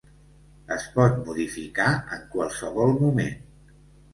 Es 0.75 0.87
pot 0.95 1.19
modificar 1.27 1.91
en 2.17 2.25
qualsevol 2.37 2.99
moment. 3.03 3.37